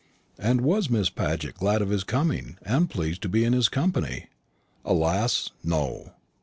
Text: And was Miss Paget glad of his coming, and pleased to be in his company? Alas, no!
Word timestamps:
And 0.39 0.61
was 0.61 0.89
Miss 0.89 1.11
Paget 1.11 1.53
glad 1.59 1.79
of 1.79 1.91
his 1.91 2.03
coming, 2.03 2.57
and 2.63 2.89
pleased 2.89 3.21
to 3.21 3.29
be 3.29 3.43
in 3.43 3.53
his 3.53 3.69
company? 3.69 4.29
Alas, 4.83 5.51
no! 5.63 6.13